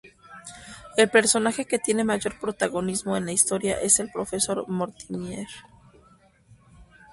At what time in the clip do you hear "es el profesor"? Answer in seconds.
3.79-4.67